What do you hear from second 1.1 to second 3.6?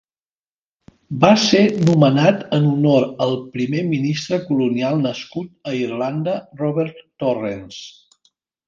Va ser nomenat en honor al